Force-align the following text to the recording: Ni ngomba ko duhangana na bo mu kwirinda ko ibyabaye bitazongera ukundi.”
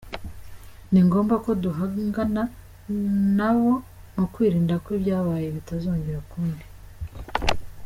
Ni 0.91 0.99
ngomba 1.07 1.35
ko 1.45 1.49
duhangana 1.63 2.43
na 3.37 3.49
bo 3.57 3.71
mu 4.15 4.25
kwirinda 4.33 4.75
ko 4.83 4.89
ibyabaye 4.97 5.47
bitazongera 5.55 6.17
ukundi.” 6.25 6.65